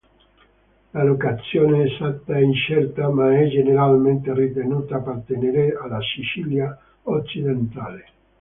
La 0.93 1.03
locazione 1.03 1.83
esatta 1.83 2.33
è 2.33 2.39
incerta, 2.39 3.09
ma 3.09 3.39
è 3.39 3.47
generalmente 3.49 4.33
ritenuta 4.33 4.95
appartenere 4.95 5.77
alla 5.79 5.99
Sicilia 6.01 6.75
occidentale. 7.03 8.03